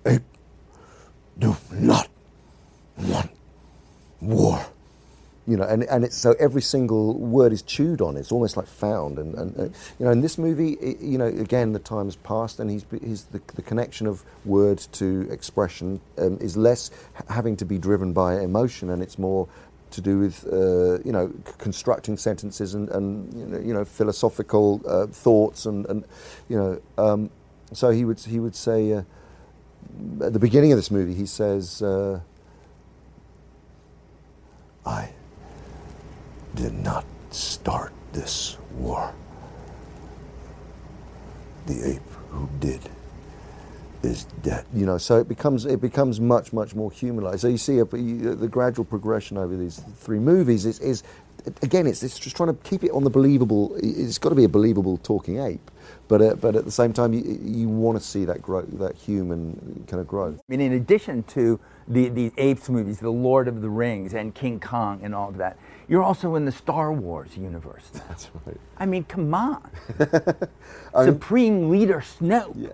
"Ape, 0.05 0.23
do 1.39 1.55
not 1.71 2.07
want 2.97 3.31
war." 4.21 4.65
You 5.51 5.57
know, 5.57 5.65
and, 5.65 5.83
and 5.83 6.06
it's 6.06 6.15
so 6.15 6.33
every 6.39 6.62
single 6.62 7.19
word 7.19 7.51
is 7.51 7.62
chewed 7.62 8.00
on. 8.00 8.15
It's 8.15 8.31
almost 8.31 8.56
like 8.56 8.68
found, 8.68 9.19
and, 9.19 9.36
and 9.36 9.59
uh, 9.59 9.63
you 10.00 10.06
know, 10.06 10.12
in 10.12 10.21
this 10.21 10.38
movie, 10.38 10.77
i 10.81 10.95
you 11.01 11.18
know, 11.18 11.25
again 11.25 11.74
the 11.74 11.80
time 11.80 12.06
has 12.06 12.15
passed, 12.15 12.62
and 12.62 12.71
he's, 12.71 12.86
he's 13.03 13.25
the, 13.25 13.42
the 13.56 13.62
connection 13.62 14.07
of 14.07 14.24
word 14.45 14.77
to 14.94 15.27
expression 15.30 16.00
um, 16.19 16.38
is 16.39 16.56
less 16.56 16.89
having 17.27 17.57
to 17.57 17.65
be 17.65 17.77
driven 17.77 18.13
by 18.13 18.39
emotion, 18.39 18.91
and 18.91 19.03
it's 19.03 19.20
more 19.20 19.46
to 19.89 20.00
do 20.00 20.20
with 20.20 20.48
uh, 20.48 21.03
you 21.03 21.12
know 21.12 21.29
c- 21.46 21.53
constructing 21.58 22.15
sentences 22.15 22.74
and, 22.74 22.88
and 22.88 23.34
you 23.34 23.46
know, 23.46 23.60
you 23.60 23.74
know 23.74 23.84
philosophical 23.84 24.81
uh, 24.88 25.05
thoughts, 25.08 25.65
and, 25.65 25.86
and 25.88 26.05
you 26.48 26.58
know, 26.58 26.81
um, 26.98 27.29
so 27.74 27.89
he 27.89 28.05
would 28.05 28.22
he 28.22 28.39
would 28.39 28.55
say 28.55 28.93
uh, 28.93 29.01
at 30.22 30.31
the 30.31 30.39
beginning 30.39 30.72
of 30.72 30.77
this 30.77 30.91
movie, 30.91 31.13
he 31.13 31.25
says. 31.25 31.81
Uh, 31.81 32.22
I 34.84 35.12
did 36.62 36.74
not 36.84 37.06
start 37.32 37.91
this 38.13 38.56
war. 38.75 39.12
The 41.65 41.94
ape 41.94 42.10
who 42.30 42.48
did 42.60 42.82
is 44.03 44.25
dead. 44.44 44.65
You 44.72 44.86
know, 44.86 45.00
so 45.00 45.18
it 45.18 45.27
becomes 45.27 45.65
it 45.65 45.82
becomes 45.82 46.20
much 46.20 46.53
much 46.53 46.75
more 46.75 46.91
humanized. 46.91 47.41
So 47.41 47.48
you 47.48 47.58
see 47.58 47.80
a, 47.80 47.86
you, 47.96 48.36
the 48.36 48.48
gradual 48.48 48.86
progression 48.86 49.39
over 49.39 49.58
these 49.58 49.82
three 49.96 50.20
movies 50.20 50.68
is, 50.68 50.80
is 50.82 51.01
again 51.63 51.88
it's, 51.88 52.03
it's 52.03 52.20
just 52.20 52.36
trying 52.36 52.56
to 52.56 52.62
keep 52.70 52.84
it 52.84 52.91
on 52.91 53.03
the 53.03 53.10
believable. 53.10 53.75
It's 53.82 54.20
got 54.20 54.30
to 54.30 54.36
be 54.36 54.44
a 54.44 54.50
believable 54.50 54.98
talking 54.98 55.39
ape, 55.39 55.72
but 56.08 56.22
uh, 56.22 56.36
but 56.36 56.56
at 56.56 56.65
the 56.65 56.72
same 56.72 56.94
time 56.94 57.12
you, 57.12 57.39
you 57.44 57.70
want 57.70 57.98
to 57.98 58.06
see 58.06 58.24
that 58.25 58.39
growth, 58.44 58.68
that 58.77 58.96
human 58.96 59.84
kind 59.88 60.00
of 60.00 60.08
growth. 60.08 60.36
I 60.38 60.44
mean, 60.48 60.62
in 60.62 60.74
addition 60.74 61.24
to 61.24 61.60
the, 61.88 62.10
the 62.10 62.32
apes 62.38 62.70
movies, 62.70 63.00
The 63.00 63.10
Lord 63.10 63.48
of 63.48 63.62
the 63.62 63.70
Rings, 63.70 64.13
and 64.13 64.34
King 64.36 64.60
Kong, 64.60 65.01
and 65.03 65.15
all 65.15 65.30
of 65.30 65.38
that, 65.38 65.58
you're 65.91 66.03
also 66.03 66.36
in 66.36 66.45
the 66.45 66.53
Star 66.53 66.93
Wars 66.93 67.36
universe. 67.36 67.91
now. 67.93 68.01
That's 68.07 68.29
right. 68.48 68.57
I 68.77 68.86
mean, 68.86 69.03
come 69.03 69.33
on. 69.33 69.69
Supreme 71.03 71.69
Leader 71.69 72.00
Snoke. 72.00 72.71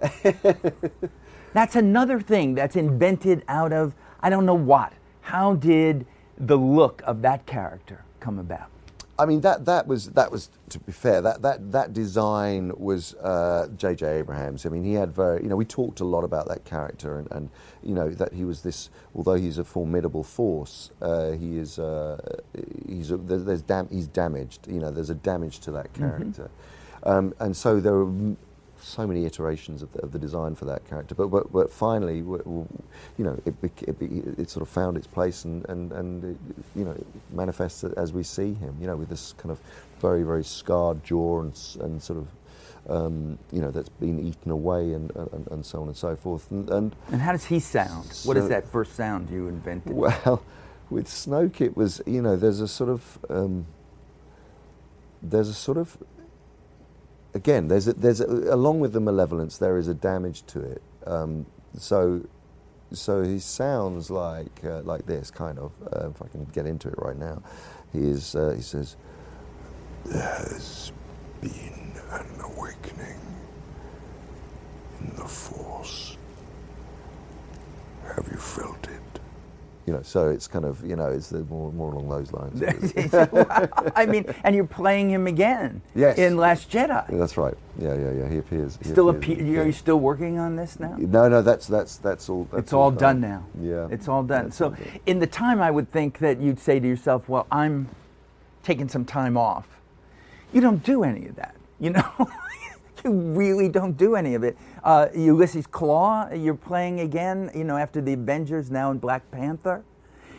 that's 1.53 1.75
another 1.75 2.21
thing 2.21 2.53
that's 2.53 2.75
invented 2.75 3.43
out 3.47 3.73
of, 3.73 3.95
I 4.19 4.29
don't 4.29 4.45
know 4.45 4.53
what. 4.53 4.93
How 5.21 5.55
did 5.55 6.05
the 6.37 6.57
look 6.57 7.01
of 7.05 7.23
that 7.23 7.47
character 7.47 8.05
come 8.19 8.37
about? 8.37 8.69
I 9.19 9.25
mean 9.25 9.41
that 9.41 9.65
that 9.65 9.87
was 9.87 10.09
that 10.11 10.31
was 10.31 10.49
to 10.69 10.79
be 10.79 10.91
fair 10.91 11.21
that 11.21 11.41
that 11.41 11.71
that 11.71 11.93
design 11.93 12.71
was 12.77 13.15
uh, 13.15 13.67
J.J. 13.75 14.19
Abrams. 14.19 14.65
I 14.65 14.69
mean 14.69 14.83
he 14.83 14.93
had 14.93 15.13
very 15.13 15.41
you 15.43 15.49
know 15.49 15.55
we 15.55 15.65
talked 15.65 15.99
a 15.99 16.05
lot 16.05 16.23
about 16.23 16.47
that 16.49 16.65
character 16.65 17.17
and, 17.17 17.27
and 17.31 17.49
you 17.83 17.95
know 17.95 18.09
that 18.09 18.33
he 18.33 18.45
was 18.45 18.61
this 18.61 18.89
although 19.15 19.35
he's 19.35 19.57
a 19.57 19.63
formidable 19.63 20.23
force 20.23 20.91
uh, 21.01 21.31
he 21.31 21.57
is 21.57 21.79
uh, 21.79 22.17
he's 22.87 23.11
a, 23.11 23.17
there's, 23.17 23.43
there's 23.45 23.61
dam- 23.63 23.89
he's 23.91 24.07
damaged 24.07 24.67
you 24.67 24.79
know 24.79 24.91
there's 24.91 25.09
a 25.09 25.15
damage 25.15 25.59
to 25.61 25.71
that 25.71 25.91
character 25.93 26.49
um, 27.03 27.33
and 27.39 27.55
so 27.57 27.79
there 27.79 28.01
m- 28.01 28.37
so 28.81 29.07
many 29.07 29.25
iterations 29.25 29.81
of 29.81 29.91
the, 29.93 29.99
of 30.01 30.11
the 30.11 30.19
design 30.19 30.55
for 30.55 30.65
that 30.65 30.87
character. 30.87 31.15
But 31.15 31.27
but, 31.27 31.51
but 31.51 31.71
finally, 31.71 32.17
you 32.17 32.67
know, 33.17 33.39
it, 33.45 33.53
it, 33.63 34.01
it 34.39 34.49
sort 34.49 34.61
of 34.61 34.69
found 34.69 34.97
its 34.97 35.07
place 35.07 35.45
and 35.45 35.65
and 35.69 35.91
and 35.91 36.23
it, 36.23 36.37
you 36.75 36.85
know 36.85 36.91
it 36.91 37.05
manifests 37.31 37.83
as 37.83 38.13
we 38.13 38.23
see 38.23 38.53
him. 38.53 38.75
You 38.79 38.87
know, 38.87 38.95
with 38.95 39.09
this 39.09 39.33
kind 39.37 39.51
of 39.51 39.59
very 39.99 40.23
very 40.23 40.43
scarred 40.43 41.03
jaw 41.03 41.41
and 41.41 41.59
and 41.81 42.01
sort 42.01 42.19
of. 42.19 42.27
Um, 42.89 43.37
you 43.51 43.59
know 43.59 43.69
that's 43.69 43.89
been 43.89 44.17
eaten 44.17 44.49
away 44.49 44.93
and, 44.93 45.13
and, 45.13 45.47
and 45.51 45.65
so 45.65 45.81
on 45.81 45.89
and 45.89 45.97
so 45.97 46.15
forth 46.15 46.49
and, 46.51 46.69
and 46.69 46.95
And 47.11 47.19
how 47.19 47.33
does 47.33 47.43
he 47.43 47.59
sound? 47.59 48.07
what 48.23 48.37
is 48.37 48.47
that 48.47 48.65
first 48.65 48.95
sound 48.95 49.29
you 49.29 49.49
invented? 49.49 49.91
well, 49.91 50.41
with 50.89 51.07
Snoke, 51.07 51.59
it 51.59 51.75
was 51.75 52.01
you 52.05 52.21
know 52.21 52.37
there's 52.37 52.61
a 52.61 52.67
sort 52.67 52.89
of 52.89 53.19
um, 53.29 53.65
there's 55.21 55.49
a 55.49 55.53
sort 55.53 55.77
of 55.77 55.97
again 57.37 57.69
there's 57.69 57.87
a, 57.87 57.93
there's 57.93 58.21
a, 58.21 58.27
along 58.27 58.81
with 58.81 58.93
the 58.93 58.99
malevolence 58.99 59.57
there 59.59 59.77
is 59.77 59.87
a 59.87 59.95
damage 59.95 60.45
to 60.47 60.61
it. 60.61 60.81
Um, 61.07 61.45
so 61.77 62.21
so 62.93 63.23
he 63.23 63.39
sounds 63.39 64.09
like 64.09 64.61
uh, 64.65 64.81
like 64.83 65.05
this 65.05 65.31
kind 65.31 65.59
of. 65.59 65.71
Uh, 65.93 66.09
if 66.09 66.21
I 66.21 66.27
can 66.29 66.45
get 66.45 66.65
into 66.65 66.89
it 66.89 66.95
right 66.97 67.17
now, 67.17 67.41
he 67.93 67.99
is 67.99 68.35
uh, 68.35 68.53
he 68.55 68.61
says 68.61 68.97
There's 70.05 70.91
been 71.41 71.93
an 72.11 72.27
awakening 72.41 73.21
in 75.01 75.15
the 75.17 75.25
Force. 75.25 76.17
Have 78.05 78.27
you 78.31 78.37
felt 78.37 78.87
it? 78.87 79.16
You 79.87 79.93
know 79.93 80.01
so 80.01 80.29
it's 80.29 80.47
kind 80.47 80.65
of 80.65 80.85
you 80.85 80.97
know 80.97 81.07
it's 81.07 81.29
the 81.29 81.39
more 81.45 81.71
more 81.71 81.93
along 81.93 82.09
those 82.09 82.31
lines. 82.33 82.61
I 83.95 84.05
mean, 84.05 84.25
and 84.43 84.53
you're 84.55 84.65
playing 84.67 85.09
him 85.09 85.25
again 85.27 85.81
Yes. 85.95 86.17
in 86.17 86.35
Last 86.37 86.69
Jedi. 86.69 87.17
That's 87.17 87.37
right. 87.37 87.55
Yeah, 87.79 87.93
yeah, 87.95 88.11
yeah. 88.11 88.29
He 88.29 88.37
appears. 88.37 88.77
he 88.83 88.89
Still, 88.89 89.09
appears 89.09 89.37
appe- 89.39 89.47
in- 89.47 89.57
are 89.57 89.65
you 89.65 89.71
still 89.71 89.99
working 89.99 90.37
on 90.39 90.57
this 90.57 90.79
now? 90.79 90.95
No, 90.97 91.29
no, 91.29 91.41
that's 91.41 91.67
that's 91.67 91.97
that's 91.97 92.27
all. 92.29 92.43
That's 92.51 92.63
it's 92.63 92.73
all 92.73 92.91
done 92.91 93.21
now. 93.21 93.45
Yeah, 93.59 93.87
It's 93.89 94.07
all 94.09 94.23
done. 94.23 94.45
That's 94.45 94.57
So, 94.57 94.65
all 94.65 94.71
done. 94.71 94.99
in 95.05 95.19
the 95.19 95.27
time, 95.27 95.61
I 95.61 95.71
would 95.71 95.89
think 95.91 96.19
that 96.19 96.41
you'd 96.41 96.59
say 96.59 96.79
to 96.81 96.87
yourself, 96.87 97.29
well, 97.29 97.47
I'm 97.49 97.87
taking 98.63 98.89
some 98.89 99.05
time 99.05 99.37
off. 99.37 99.67
You 100.51 100.59
don't 100.59 100.83
do 100.83 101.03
any 101.05 101.27
of 101.27 101.35
that. 101.37 101.55
You 101.79 101.91
know, 101.91 102.03
really 103.11 103.69
don't 103.69 103.97
do 103.97 104.15
any 104.15 104.35
of 104.35 104.43
it. 104.43 104.57
Uh, 104.83 105.07
Ulysses 105.15 105.67
Klaue, 105.67 106.43
you're 106.43 106.55
playing 106.55 106.99
again, 107.01 107.51
you 107.55 107.63
know, 107.63 107.77
after 107.77 108.01
the 108.01 108.13
Avengers, 108.13 108.69
now 108.71 108.91
in 108.91 108.97
Black 108.97 109.29
Panther. 109.31 109.83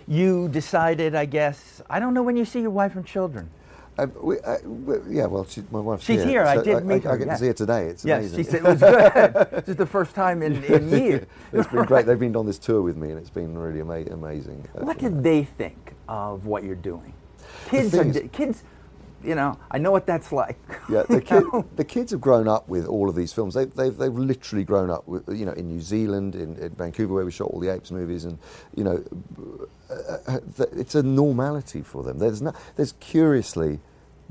You 0.06 0.48
decided, 0.48 1.14
I 1.14 1.26
guess, 1.26 1.82
I 1.90 2.00
don't 2.00 2.14
know 2.14 2.22
when 2.22 2.36
you 2.36 2.44
see 2.44 2.60
your 2.60 2.70
wife 2.70 2.96
and 2.96 3.04
children. 3.04 3.50
Uh, 3.98 4.06
we, 4.22 4.38
uh, 4.40 4.56
we, 4.64 4.96
yeah, 5.16 5.26
well, 5.26 5.44
she, 5.44 5.60
my 5.72 5.80
wife's 5.80 6.04
She's 6.04 6.20
here. 6.22 6.28
here. 6.28 6.44
I 6.44 6.54
so 6.56 6.62
did 6.62 6.84
meet 6.86 7.04
I, 7.04 7.08
her, 7.08 7.14
I 7.14 7.16
get 7.16 7.26
yeah. 7.26 7.32
to 7.32 7.38
see 7.40 7.46
her 7.48 7.52
today. 7.52 7.86
It's 7.86 8.04
yes, 8.04 8.18
amazing. 8.32 8.38
she 8.38 8.44
said 8.44 8.54
it 8.54 8.62
was 8.62 8.78
good. 8.80 9.50
this 9.64 9.68
is 9.70 9.76
the 9.76 9.86
first 9.86 10.14
time 10.14 10.42
in, 10.42 10.62
in 10.64 10.88
years. 11.04 11.26
it's 11.52 11.66
been 11.68 11.84
great. 11.92 12.06
They've 12.06 12.18
been 12.18 12.36
on 12.36 12.46
this 12.46 12.58
tour 12.60 12.80
with 12.80 12.96
me, 12.96 13.10
and 13.10 13.18
it's 13.18 13.28
been 13.28 13.58
really 13.58 13.80
ama- 13.80 14.12
amazing. 14.14 14.64
Uh, 14.76 14.84
What 14.84 14.98
did 14.98 15.22
they 15.24 15.42
think 15.44 15.94
of 16.08 16.46
what 16.46 16.62
you're 16.62 16.76
doing? 16.76 17.12
Kids 17.68 17.92
are 17.94 18.04
is- 18.04 18.22
kids. 18.32 18.62
You 19.24 19.34
know, 19.34 19.58
I 19.70 19.78
know 19.78 19.90
what 19.90 20.06
that's 20.06 20.30
like. 20.30 20.56
Yeah, 20.88 21.02
the, 21.02 21.20
kid, 21.24 21.44
the 21.76 21.84
kids 21.84 22.12
have 22.12 22.20
grown 22.20 22.46
up 22.46 22.68
with 22.68 22.86
all 22.86 23.08
of 23.08 23.16
these 23.16 23.32
films. 23.32 23.54
They've, 23.54 23.72
they've, 23.74 23.96
they've 23.96 24.12
literally 24.14 24.64
grown 24.64 24.90
up 24.90 25.08
with, 25.08 25.28
you 25.28 25.44
know, 25.44 25.52
in 25.52 25.66
New 25.66 25.80
Zealand, 25.80 26.36
in, 26.36 26.56
in 26.56 26.70
Vancouver, 26.70 27.14
where 27.14 27.24
we 27.24 27.32
shot 27.32 27.48
all 27.50 27.58
the 27.58 27.68
Apes 27.68 27.90
movies, 27.90 28.24
and 28.24 28.38
you 28.76 28.84
know, 28.84 29.02
uh, 29.90 30.18
uh, 30.26 30.38
it's 30.76 30.94
a 30.94 31.02
normality 31.02 31.82
for 31.82 32.02
them. 32.02 32.18
There's 32.18 32.40
no, 32.42 32.52
there's 32.76 32.92
curiously 33.00 33.80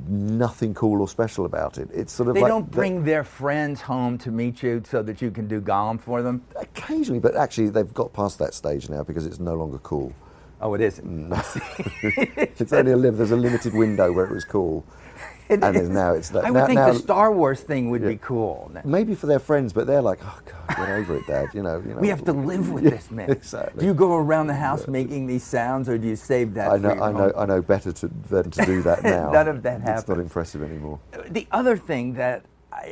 nothing 0.07 0.73
cool 0.75 1.01
or 1.01 1.07
special 1.09 1.45
about 1.45 1.77
it. 1.79 1.89
It's 1.93 2.13
sort 2.13 2.29
of 2.29 2.35
They 2.35 2.41
like 2.41 2.49
don't 2.49 2.69
the- 2.71 2.75
bring 2.77 3.03
their 3.03 3.23
friends 3.23 3.81
home 3.81 4.17
to 4.19 4.31
meet 4.31 4.61
you 4.61 4.83
so 4.89 5.01
that 5.01 5.21
you 5.21 5.31
can 5.31 5.47
do 5.47 5.59
Gollum 5.59 5.99
for 5.99 6.21
them. 6.21 6.43
occasionally, 6.55 7.19
but 7.19 7.35
actually 7.35 7.69
they've 7.69 7.93
got 7.93 8.13
past 8.13 8.37
that 8.39 8.53
stage 8.53 8.89
now 8.89 9.03
because 9.03 9.25
it's 9.25 9.39
no 9.39 9.55
longer 9.55 9.79
cool. 9.79 10.13
Oh, 10.59 10.73
it 10.73 10.81
isn't. 10.81 11.31
it's 11.33 11.47
mm. 12.61 12.73
only 12.77 12.91
a 12.91 12.97
lim- 12.97 13.15
there's 13.17 13.31
a 13.31 13.35
limited 13.35 13.73
window 13.73 14.11
where 14.11 14.25
it 14.25 14.31
was 14.31 14.43
cool, 14.45 14.83
It 15.49 15.63
and 15.63 15.75
is. 15.77 15.87
now 15.89 16.13
it's 16.13 16.29
that. 16.29 16.45
I 16.45 16.49
now, 16.49 16.61
would 16.61 16.67
think 16.67 16.79
now- 16.79 16.91
the 16.93 16.99
Star 16.99 17.31
Wars 17.31 17.61
thing 17.61 17.89
would 17.91 18.01
Yeah. 18.01 18.09
be 18.09 18.17
cool. 18.17 18.71
maybe 18.83 19.15
for 19.15 19.27
their 19.27 19.39
friends, 19.39 19.71
but 19.71 19.87
they're 19.87 20.01
like, 20.01 20.19
oh 20.23 20.39
god, 20.45 20.75
get 20.77 20.89
over 20.89 21.15
it, 21.17 21.27
Dad. 21.27 21.49
You 21.53 21.63
know, 21.63 21.77
you 21.85 21.93
know. 21.93 21.99
We 22.01 22.07
have 22.09 22.25
to 22.25 22.33
live 22.33 22.69
with 22.71 22.83
Yeah, 22.83 22.89
this 22.89 23.11
man. 23.11 23.29
Exactly. 23.31 23.79
Do 23.81 23.85
you 23.85 23.93
go 23.93 24.15
around 24.17 24.47
the 24.47 24.55
house 24.55 24.87
making 24.87 25.27
these 25.27 25.43
sounds, 25.43 25.87
or 25.87 25.97
do 25.97 26.07
you 26.07 26.15
save 26.15 26.53
that? 26.55 26.71
I 26.71 26.77
know, 26.77 26.89
I 26.91 27.11
know, 27.11 27.17
home? 27.17 27.31
I 27.37 27.45
know 27.45 27.61
better 27.61 27.91
to, 27.93 28.07
than 28.29 28.49
to 28.51 28.65
do 28.65 28.81
that 28.81 29.03
now. 29.03 29.31
None 29.31 29.47
of 29.47 29.63
that 29.63 29.81
It's 29.85 30.07
not 30.07 30.19
impressive 30.19 30.63
anymore. 30.63 30.99
The 31.29 31.47
other 31.51 31.77
thing 31.77 32.15
that 32.15 32.43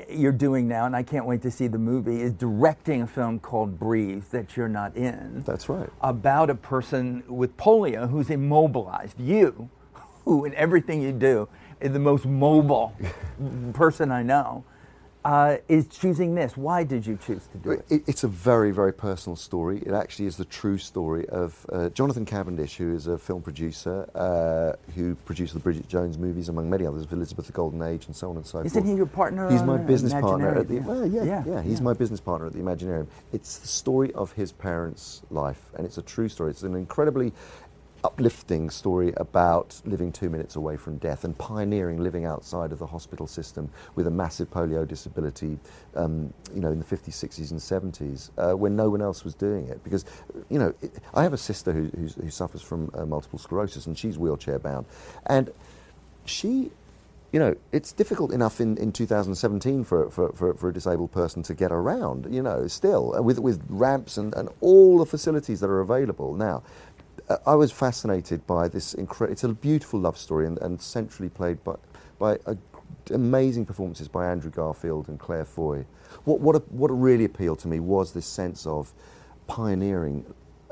you're 0.09 0.31
doing 0.31 0.67
now, 0.67 0.85
and 0.85 0.95
I 0.95 1.03
can't 1.03 1.25
wait 1.25 1.41
to 1.43 1.51
see 1.51 1.67
the 1.67 1.77
movie, 1.77 2.21
is 2.21 2.33
directing 2.33 3.01
a 3.01 3.07
film 3.07 3.39
called 3.39 3.79
Breathe 3.79 4.23
that 4.31 4.55
you're 4.55 4.67
not 4.67 4.95
in. 4.95 5.43
That's 5.45 5.69
right. 5.69 5.89
About 6.01 6.49
a 6.49 6.55
person 6.55 7.23
with 7.27 7.55
polio 7.57 8.09
who's 8.09 8.29
immobilized. 8.29 9.19
You, 9.19 9.69
who 10.25 10.45
in 10.45 10.53
everything 10.55 11.01
you 11.01 11.11
do 11.11 11.47
is 11.79 11.91
the 11.91 11.99
most 11.99 12.25
mobile 12.25 12.93
person 13.73 14.11
I 14.11 14.23
know, 14.23 14.63
uh, 15.25 15.57
is 15.67 15.87
choosing 15.87 16.35
this. 16.35 16.55
Why 16.55 16.83
did 16.83 17.05
you 17.05 17.17
choose 17.17 17.47
to 17.51 17.57
do 17.57 17.71
it? 17.71 17.85
It, 17.89 18.03
it's 18.05 18.23
a 18.23 18.27
very, 18.27 18.69
very 18.69 18.93
personal 18.93 19.35
story. 19.35 19.81
It 19.83 19.91
actually 19.91 20.27
is 20.27 20.37
the 20.37 20.45
true 20.45 20.77
story 20.77 21.27
of 21.29 21.65
uh, 21.73 21.89
Jonathan 21.89 22.25
Cavendish, 22.25 22.75
who 22.75 22.93
is 22.93 23.07
a 23.07 23.17
film 23.17 23.41
producer 23.41 24.07
uh, 24.13 24.73
who 24.93 25.15
produced 25.15 25.55
the 25.55 25.59
Bridget 25.59 25.87
Jones 25.87 26.19
movies, 26.19 26.47
among 26.47 26.69
many 26.69 26.85
others, 26.85 27.03
of 27.03 27.11
Elizabeth 27.11 27.47
the 27.47 27.53
Golden 27.53 27.81
Age 27.81 28.05
and 28.05 28.15
so 28.15 28.29
on 28.29 28.37
and 28.37 28.45
so 28.45 28.59
forth. 28.59 28.67
Isn't 28.67 28.85
he 28.85 28.93
your 28.93 29.07
partner? 29.07 29.49
He's 29.49 29.63
my 29.63 29.77
business 29.77 30.13
partner 30.13 30.59
at 30.59 30.67
the 30.67 30.75
Imaginarium? 30.75 30.85
well, 30.85 31.07
yeah, 31.07 31.23
yeah, 31.23 31.43
yeah, 31.47 31.61
He's 31.63 31.79
yeah. 31.79 31.85
my 31.85 31.93
business 31.93 32.21
partner 32.21 32.45
at 32.45 32.53
the 32.53 32.59
Imaginarium. 32.59 33.07
It's 33.33 33.57
the 33.57 33.67
story 33.67 34.13
of 34.13 34.31
his 34.33 34.51
parents' 34.51 35.23
life, 35.31 35.71
and 35.75 35.87
it's 35.87 35.97
a 35.97 36.03
true 36.03 36.29
story. 36.29 36.51
It's 36.51 36.61
an 36.61 36.75
incredibly 36.75 37.33
uplifting 38.05 38.69
story 38.69 39.11
about 39.17 39.81
living 39.83 40.11
two 40.11 40.29
minutes 40.29 40.55
away 40.55 40.77
from 40.77 40.97
death 40.97 41.23
and 41.23 41.35
pioneering 41.39 41.97
living 41.97 42.23
outside 42.23 42.71
of 42.71 42.77
the 42.77 42.85
hospital 42.85 43.25
system 43.25 43.67
with 43.95 44.05
a 44.05 44.11
massive 44.11 44.47
polio 44.51 44.87
disability, 44.87 45.57
um, 45.95 46.31
you 46.53 46.61
know, 46.61 46.71
in 46.71 46.77
the 46.77 46.85
50s, 46.85 47.13
60s, 47.13 47.49
and 47.49 47.59
70s, 47.59 48.29
uh, 48.37 48.55
when 48.55 48.75
no 48.75 48.91
one 48.91 49.01
else 49.01 49.23
was 49.23 49.33
doing 49.33 49.67
it. 49.69 49.83
Because, 49.83 50.05
you 50.49 50.59
know, 50.59 50.71
it, 50.83 50.99
I 51.15 51.23
have 51.23 51.33
a 51.33 51.37
sister 51.37 51.73
who, 51.73 51.85
who 51.87 52.29
suffers 52.29 52.61
from 52.61 52.91
uh, 52.93 53.07
multiple 53.07 53.39
sclerosis, 53.39 53.87
and 53.87 53.97
she's 53.97 54.19
wheelchair 54.19 54.59
bound, 54.59 54.85
and 55.25 55.49
she 56.25 56.71
you 57.31 57.39
know, 57.39 57.53
it's 57.73 57.91
difficult 57.91 58.31
enough 58.31 58.61
in, 58.61 58.77
in 58.77 58.93
2017 58.93 59.83
for, 59.83 60.09
for, 60.09 60.31
for, 60.31 60.53
for 60.53 60.69
a 60.69 60.73
disabled 60.73 61.11
person 61.11 61.43
to 61.43 61.53
get 61.53 61.69
around, 61.69 62.33
you 62.33 62.41
know, 62.41 62.65
still, 62.67 63.13
uh, 63.13 63.21
with, 63.21 63.39
with 63.39 63.61
ramps 63.67 64.15
and, 64.17 64.33
and 64.35 64.47
all 64.61 64.99
the 64.99 65.05
facilities 65.05 65.59
that 65.59 65.69
are 65.69 65.81
available. 65.81 66.33
Now, 66.33 66.63
I 67.45 67.55
was 67.55 67.71
fascinated 67.71 68.45
by 68.45 68.67
this 68.67 68.93
incredible, 68.93 69.33
it's 69.33 69.43
a 69.43 69.49
beautiful 69.49 69.99
love 69.99 70.17
story 70.17 70.45
and, 70.45 70.57
and 70.59 70.79
centrally 70.79 71.29
played 71.29 71.63
by, 71.63 71.75
by 72.19 72.37
a, 72.45 72.55
amazing 73.11 73.65
performances 73.65 74.07
by 74.07 74.29
Andrew 74.29 74.51
Garfield 74.51 75.07
and 75.07 75.19
Claire 75.19 75.45
Foy. 75.45 75.85
What, 76.23 76.39
what, 76.39 76.71
what 76.71 76.89
really 76.89 77.25
appealed 77.25 77.59
to 77.59 77.67
me 77.67 77.79
was 77.79 78.13
this 78.13 78.27
sense 78.27 78.67
of 78.67 78.93
pioneering 79.47 80.25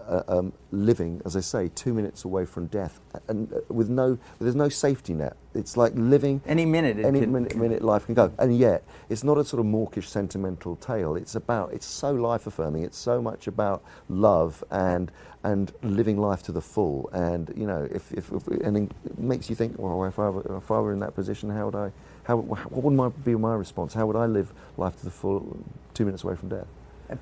uh, 0.07 0.23
um, 0.27 0.53
living, 0.71 1.21
as 1.25 1.35
I 1.35 1.39
say, 1.39 1.69
two 1.75 1.93
minutes 1.93 2.25
away 2.25 2.45
from 2.45 2.67
death, 2.67 2.99
and 3.27 3.51
uh, 3.53 3.59
with 3.69 3.89
no, 3.89 4.17
there's 4.39 4.55
no 4.55 4.69
safety 4.69 5.13
net. 5.13 5.35
It's 5.53 5.77
like 5.77 5.93
living 5.95 6.41
Any 6.47 6.65
minute 6.65 6.97
it 6.99 7.05
any 7.05 7.19
can- 7.21 7.31
minute, 7.31 7.55
minute 7.55 7.81
life 7.83 8.05
can 8.05 8.15
go, 8.15 8.31
and 8.39 8.57
yet 8.57 8.83
it's 9.09 9.23
not 9.23 9.37
a 9.37 9.45
sort 9.45 9.59
of 9.59 9.65
mawkish, 9.67 10.09
sentimental 10.09 10.75
tale. 10.77 11.15
It's 11.15 11.35
about, 11.35 11.73
it's 11.73 11.85
so 11.85 12.11
life 12.13 12.47
affirming. 12.47 12.83
It's 12.83 12.97
so 12.97 13.21
much 13.21 13.47
about 13.47 13.83
love 14.09 14.63
and 14.71 15.11
and 15.45 15.73
living 15.83 16.17
life 16.17 16.41
to 16.43 16.51
the 16.53 16.61
full. 16.61 17.09
And 17.11 17.51
you 17.55 17.67
know, 17.67 17.87
if, 17.91 18.11
if, 18.13 18.31
if 18.31 18.47
and 18.47 18.77
it 18.77 19.19
makes 19.19 19.49
you 19.49 19.55
think, 19.55 19.75
well, 19.77 20.03
if 20.05 20.17
I 20.17 20.29
were, 20.29 20.57
if 20.57 20.71
I 20.71 20.79
were 20.79 20.93
in 20.93 20.99
that 20.99 21.15
position, 21.15 21.49
how 21.49 21.65
would 21.65 21.75
I, 21.75 21.91
how 22.23 22.37
what 22.37 22.71
would 22.83 22.93
my, 22.93 23.09
be 23.09 23.35
my 23.35 23.53
response? 23.53 23.93
How 23.93 24.05
would 24.07 24.15
I 24.15 24.25
live 24.25 24.53
life 24.77 24.97
to 24.99 25.05
the 25.05 25.11
full, 25.11 25.57
two 25.93 26.05
minutes 26.05 26.23
away 26.23 26.35
from 26.35 26.49
death? 26.49 26.67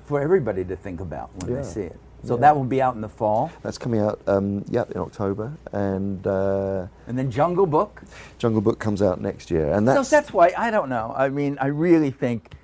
For 0.06 0.20
everybody 0.20 0.64
to 0.64 0.76
think 0.76 1.00
about 1.00 1.30
when 1.42 1.50
Yeah. 1.50 1.62
they 1.62 1.68
see 1.68 1.80
it. 1.82 1.98
So 2.24 2.34
Yeah. 2.34 2.40
that 2.42 2.56
will 2.56 2.64
be 2.64 2.80
out 2.80 2.94
in 2.94 3.00
the 3.00 3.08
fall. 3.08 3.50
That's 3.62 3.78
coming 3.78 4.00
out, 4.00 4.20
um, 4.28 4.64
yeah, 4.70 4.84
in 4.94 5.00
October, 5.00 5.52
and 5.72 6.24
uh, 6.26 6.86
And 7.08 7.18
then 7.18 7.30
Jungle 7.30 7.66
Book. 7.66 8.02
Jungle 8.38 8.60
Book 8.60 8.78
comes 8.78 9.02
out 9.02 9.20
next 9.20 9.50
year, 9.50 9.72
and 9.72 9.86
So 9.86 9.94
that's 9.94 10.10
that's 10.10 10.32
why 10.32 10.52
I 10.56 10.70
don't 10.70 10.88
know. 10.88 11.12
I 11.16 11.28
mean, 11.28 11.58
I 11.60 11.66
really 11.66 12.10
think. 12.10 12.54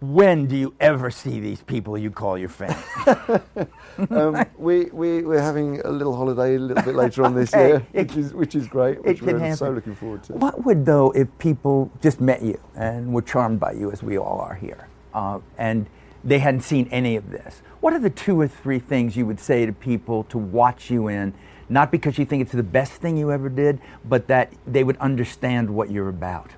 When 0.00 0.46
do 0.48 0.56
you 0.56 0.74
ever 0.80 1.12
see 1.12 1.38
these 1.38 1.60
people 1.62 1.96
you 1.96 2.10
call 2.10 2.36
your 2.36 2.48
fans? 2.48 2.74
um, 4.10 4.44
we, 4.58 4.86
we, 4.86 5.22
we're 5.22 5.40
having 5.40 5.80
a 5.82 5.90
little 5.90 6.16
holiday 6.16 6.56
a 6.56 6.58
little 6.58 6.82
bit 6.82 6.96
later 6.96 7.22
on 7.24 7.36
this 7.36 7.54
Okay. 7.54 7.68
year, 7.68 7.86
It- 7.92 8.08
which 8.08 8.16
is, 8.16 8.34
which 8.34 8.54
is 8.56 8.66
great, 8.66 9.04
which 9.04 9.22
we're 9.22 9.54
so 9.54 9.70
looking 9.70 9.94
forward 9.94 10.24
to. 10.24 10.32
What 10.32 10.64
would 10.64 10.84
though 10.86 11.12
if 11.12 11.28
people 11.38 11.88
just 12.00 12.20
met 12.20 12.42
you 12.42 12.58
and 12.74 13.12
were 13.14 13.22
charmed 13.22 13.60
by 13.60 13.72
you, 13.72 13.92
as 13.92 14.02
we 14.02 14.18
all 14.18 14.40
are 14.40 14.54
here, 14.56 14.88
uh, 15.14 15.38
and 15.56 15.86
they 16.24 16.38
hadn't 16.38 16.62
seen 16.62 16.88
any 16.90 17.16
of 17.16 17.30
this? 17.30 17.62
What 17.80 17.92
are 17.92 17.98
the 17.98 18.10
two 18.10 18.40
or 18.40 18.48
three 18.48 18.78
things 18.78 19.16
you 19.16 19.26
would 19.26 19.40
say 19.40 19.66
to 19.66 19.72
people 19.72 20.24
to 20.24 20.38
watch 20.38 20.90
you 20.90 21.08
in, 21.08 21.34
not 21.68 21.90
because 21.90 22.18
you 22.18 22.24
think 22.24 22.42
it's 22.42 22.52
the 22.52 22.62
best 22.62 22.92
thing 22.92 23.16
you 23.16 23.32
ever 23.32 23.48
did, 23.48 23.80
but 24.04 24.28
that 24.28 24.52
they 24.66 24.84
would 24.84 24.96
understand 24.98 25.70
what 25.70 25.90
you're 25.90 26.08
about? 26.08 26.50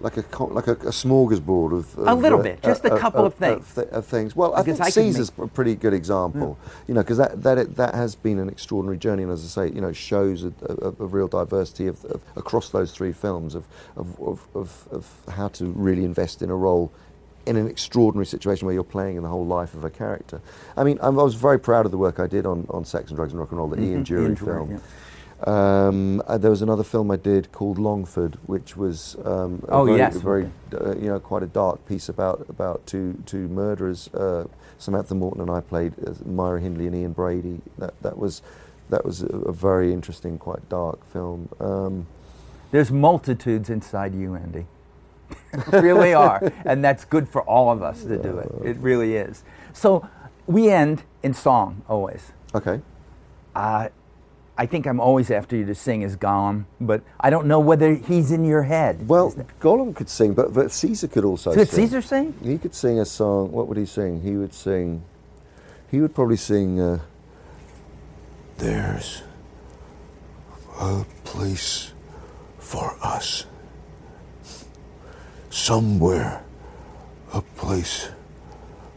like 0.00 0.16
a 0.16 0.44
like 0.44 0.68
a, 0.68 0.72
a 0.72 0.92
smorgasbord 0.92 1.76
of, 1.76 1.98
A 1.98 2.14
little 2.14 2.38
uh, 2.38 2.42
bit, 2.44 2.62
just 2.62 2.84
a 2.84 2.94
uh, 2.94 2.98
couple 2.98 3.22
uh, 3.22 3.26
of 3.26 3.34
things. 3.34 3.76
Uh, 3.76 3.82
th- 3.82 3.92
of 3.92 4.06
things. 4.06 4.36
Well, 4.36 4.54
I 4.54 4.62
Because 4.62 4.78
think 4.78 4.86
I 4.86 4.90
Caesar's 4.90 5.36
make- 5.36 5.46
a 5.46 5.50
pretty 5.50 5.74
good 5.74 5.92
example. 5.92 6.54
Hmm. 6.54 6.82
You 6.88 6.94
know, 6.94 7.00
because 7.02 7.18
that 7.18 7.42
that 7.42 7.58
it, 7.58 7.76
that 7.76 7.94
has 7.94 8.14
been 8.14 8.38
an 8.38 8.48
extraordinary 8.48 8.96
journey, 8.96 9.24
and 9.24 9.32
as 9.32 9.44
I 9.44 9.66
say, 9.66 9.74
you 9.74 9.80
know, 9.80 9.92
shows 9.92 10.44
a, 10.44 10.52
a, 10.68 10.88
a 11.02 11.06
real 11.06 11.28
diversity 11.28 11.88
of, 11.88 12.04
of 12.04 12.22
across 12.36 12.70
those 12.70 12.92
three 12.92 13.12
films 13.12 13.54
of 13.54 13.64
of, 13.96 14.20
of, 14.20 14.46
of 14.54 14.88
of 14.92 15.34
how 15.34 15.48
to 15.48 15.66
really 15.66 16.04
invest 16.04 16.42
in 16.42 16.50
a 16.50 16.56
role. 16.56 16.92
In 17.48 17.56
an 17.56 17.66
extraordinary 17.66 18.26
situation 18.26 18.66
where 18.66 18.74
you're 18.74 18.84
playing 18.84 19.16
in 19.16 19.22
the 19.22 19.28
whole 19.30 19.46
life 19.46 19.72
of 19.74 19.82
a 19.84 19.90
character. 19.90 20.40
I 20.76 20.84
mean, 20.84 20.98
I'm, 21.00 21.18
I 21.18 21.22
was 21.22 21.34
very 21.34 21.58
proud 21.58 21.86
of 21.86 21.92
the 21.92 21.96
work 21.98 22.20
I 22.20 22.26
did 22.26 22.44
on, 22.44 22.66
on 22.68 22.84
Sex 22.84 23.08
and 23.10 23.16
Drugs 23.16 23.32
and 23.32 23.40
Rock 23.40 23.50
and 23.52 23.58
Roll, 23.58 23.68
the 23.68 23.80
Ian 23.80 24.04
Mhm, 24.04 24.06
Dury 24.06 24.22
Ian 24.24 24.36
film. 24.36 24.70
yeah. 24.72 24.78
Um, 25.46 26.20
uh, 26.26 26.36
there 26.36 26.50
was 26.50 26.62
another 26.62 26.82
film 26.82 27.10
I 27.10 27.16
did 27.16 27.50
called 27.52 27.78
Longford, 27.78 28.36
which 28.46 28.76
was 28.76 29.16
um, 29.24 29.62
a 29.68 29.72
Oh, 29.72 29.84
very, 29.84 29.96
yes. 29.98 30.16
very 30.16 30.50
uh, 30.74 30.94
you 30.96 31.08
know 31.08 31.20
quite 31.20 31.42
a 31.44 31.46
dark 31.46 31.86
piece 31.86 32.08
about 32.08 32.44
about 32.48 32.84
two 32.86 33.16
two 33.24 33.46
murderers. 33.48 34.08
Uh, 34.12 34.44
Samantha 34.78 35.14
Morton 35.14 35.40
and 35.40 35.50
I 35.50 35.60
played 35.60 35.92
uh, 36.06 36.12
Myra 36.26 36.60
Hindley 36.60 36.86
and 36.88 36.96
Ian 36.96 37.12
Brady. 37.12 37.60
That 37.78 37.94
that 38.02 38.18
was 38.18 38.42
that 38.90 39.04
was 39.04 39.22
a, 39.22 39.26
a 39.26 39.52
very 39.52 39.92
interesting, 39.92 40.38
quite 40.38 40.68
dark 40.68 41.04
film. 41.12 41.48
Um, 41.60 42.06
There's 42.72 42.90
multitudes 42.90 43.70
inside 43.70 44.14
you, 44.14 44.34
Andy. 44.34 44.66
really 45.72 46.14
are. 46.14 46.52
And 46.64 46.84
that's 46.84 47.04
good 47.04 47.28
for 47.28 47.42
all 47.42 47.70
of 47.70 47.82
us 47.82 48.02
to 48.04 48.16
do 48.18 48.38
it. 48.38 48.50
It 48.64 48.76
really 48.78 49.16
is. 49.16 49.42
So 49.72 50.08
we 50.46 50.70
end 50.70 51.02
in 51.22 51.34
song 51.34 51.82
always. 51.88 52.32
okay, 52.54 52.80
Uh, 53.54 53.88
I 54.60 54.66
think 54.66 54.86
I'm 54.86 54.98
always 54.98 55.30
after 55.30 55.54
you 55.56 55.64
to 55.66 55.74
sing 55.74 56.02
as 56.02 56.16
Gollum, 56.16 56.64
but 56.80 57.02
I 57.20 57.30
don't 57.30 57.46
know 57.46 57.60
whether 57.60 57.94
he's 57.94 58.32
in 58.32 58.44
your 58.44 58.64
head. 58.64 59.06
well, 59.08 59.30
Gollum 59.60 59.94
could 59.94 60.08
sing, 60.08 60.34
but 60.34 60.52
but 60.52 60.72
Caesar 60.72 61.06
could 61.06 61.24
also. 61.24 61.54
could 61.54 61.68
sing. 61.68 61.84
Caesar 61.86 62.02
sing? 62.02 62.34
He 62.42 62.58
could 62.58 62.74
sing 62.74 62.98
a 62.98 63.04
song. 63.04 63.52
What 63.52 63.68
would 63.68 63.76
he 63.78 63.86
sing? 63.86 64.20
He 64.22 64.32
would 64.36 64.52
sing. 64.52 65.02
He 65.90 66.00
would 66.00 66.12
probably 66.14 66.36
sing. 66.36 66.80
Uh, 66.80 66.98
There's 68.56 69.22
a 70.80 71.04
place 71.24 71.92
for 72.58 72.96
us. 73.02 73.46
Somewhere, 75.68 76.42
a 77.34 77.42
place 77.42 78.08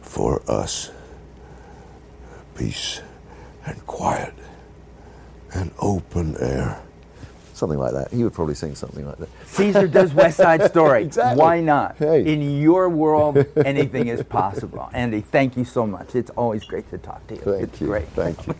for 0.00 0.40
us. 0.50 0.90
Peace 2.56 3.02
and 3.66 3.86
quiet 3.86 4.32
and 5.52 5.70
open 5.80 6.34
air. 6.40 6.80
something 7.52 7.78
like 7.78 7.92
that. 7.92 8.10
He 8.10 8.24
would 8.24 8.32
probably 8.32 8.54
sing 8.54 8.74
something 8.74 9.06
like 9.06 9.18
that. 9.18 9.28
Caesar 9.48 9.86
does 9.86 10.14
West 10.14 10.38
Side 10.38 10.62
Story. 10.70 11.02
Exactly. 11.04 11.42
Why 11.42 11.60
not? 11.60 11.98
Hey. 11.98 12.24
In 12.24 12.62
your 12.62 12.88
world, 12.88 13.44
anything 13.66 14.08
is 14.08 14.22
possible. 14.22 14.88
Andy, 14.94 15.20
thank 15.20 15.58
you 15.58 15.66
so 15.66 15.86
much. 15.86 16.14
It's 16.14 16.30
always 16.30 16.64
great 16.64 16.88
to 16.88 16.96
talk 16.96 17.26
to 17.26 17.34
you. 17.34 17.42
Thank 17.42 17.62
it's 17.64 17.80
you. 17.82 17.88
great. 17.88 18.08
Thank 18.14 18.46
you. 18.46 18.54